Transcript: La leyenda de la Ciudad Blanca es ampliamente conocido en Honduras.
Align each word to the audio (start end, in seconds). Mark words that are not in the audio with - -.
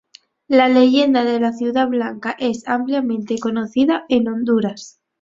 La 0.47 0.67
leyenda 0.67 1.23
de 1.23 1.39
la 1.39 1.53
Ciudad 1.53 1.87
Blanca 1.87 2.35
es 2.39 2.67
ampliamente 2.67 3.37
conocido 3.37 3.99
en 4.09 4.29
Honduras. 4.29 4.99